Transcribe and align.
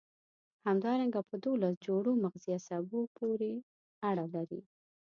همدارنګه 0.67 1.21
په 1.29 1.35
دوولس 1.43 1.75
جوړو 1.85 2.11
مغزي 2.23 2.51
عصبو 2.59 3.01
پورې 3.17 3.51
اړه 4.09 4.25
لري. 4.35 4.61